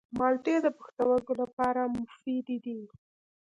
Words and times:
مالټې 0.17 0.55
د 0.65 0.67
پښتورګو 0.77 1.33
لپاره 1.41 1.81
مفیدې 1.97 2.57
دي. 2.65 2.79